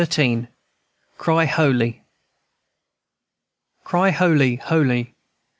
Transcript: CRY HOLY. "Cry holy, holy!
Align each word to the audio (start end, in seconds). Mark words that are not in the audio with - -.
CRY 1.19 1.45
HOLY. 1.45 2.01
"Cry 3.83 4.09
holy, 4.09 4.55
holy! 4.55 5.13